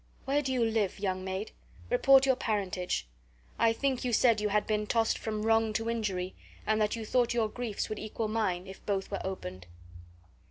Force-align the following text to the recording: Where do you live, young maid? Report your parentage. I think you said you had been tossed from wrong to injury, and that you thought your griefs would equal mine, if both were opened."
Where 0.25 0.41
do 0.41 0.51
you 0.51 0.65
live, 0.65 0.97
young 0.99 1.23
maid? 1.23 1.51
Report 1.91 2.25
your 2.25 2.35
parentage. 2.35 3.05
I 3.59 3.71
think 3.71 4.03
you 4.03 4.13
said 4.13 4.41
you 4.41 4.49
had 4.49 4.65
been 4.65 4.87
tossed 4.87 5.19
from 5.19 5.43
wrong 5.43 5.73
to 5.73 5.91
injury, 5.91 6.33
and 6.65 6.81
that 6.81 6.95
you 6.95 7.05
thought 7.05 7.35
your 7.35 7.47
griefs 7.47 7.87
would 7.87 7.99
equal 7.99 8.27
mine, 8.27 8.65
if 8.65 8.83
both 8.87 9.11
were 9.11 9.21
opened." 9.23 9.67